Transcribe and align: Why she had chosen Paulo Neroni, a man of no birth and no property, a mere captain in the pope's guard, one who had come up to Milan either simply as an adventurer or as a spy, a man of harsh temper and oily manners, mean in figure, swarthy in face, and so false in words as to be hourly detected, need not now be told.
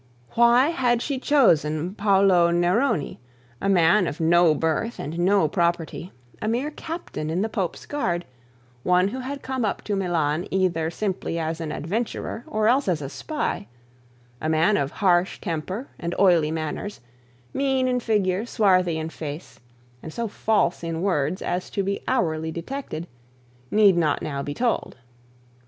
Why 0.31 0.71
she 0.97 1.13
had 1.17 1.21
chosen 1.21 1.93
Paulo 1.93 2.49
Neroni, 2.49 3.19
a 3.61 3.69
man 3.69 4.07
of 4.07 4.19
no 4.19 4.55
birth 4.55 4.97
and 4.97 5.19
no 5.19 5.47
property, 5.47 6.11
a 6.41 6.47
mere 6.47 6.71
captain 6.71 7.29
in 7.29 7.43
the 7.43 7.47
pope's 7.49 7.85
guard, 7.85 8.25
one 8.81 9.09
who 9.09 9.19
had 9.19 9.43
come 9.43 9.63
up 9.63 9.83
to 9.83 9.95
Milan 9.95 10.47
either 10.49 10.89
simply 10.89 11.37
as 11.37 11.61
an 11.61 11.71
adventurer 11.71 12.43
or 12.47 12.67
as 12.67 12.87
a 12.99 13.09
spy, 13.09 13.67
a 14.41 14.49
man 14.49 14.75
of 14.75 14.89
harsh 14.89 15.39
temper 15.39 15.89
and 15.99 16.15
oily 16.17 16.49
manners, 16.49 16.99
mean 17.53 17.87
in 17.87 17.99
figure, 17.99 18.43
swarthy 18.43 18.97
in 18.97 19.09
face, 19.09 19.59
and 20.01 20.11
so 20.11 20.27
false 20.27 20.83
in 20.83 21.03
words 21.03 21.43
as 21.43 21.69
to 21.69 21.83
be 21.83 22.01
hourly 22.07 22.51
detected, 22.51 23.05
need 23.69 23.95
not 23.95 24.23
now 24.23 24.41
be 24.41 24.55
told. 24.55 24.97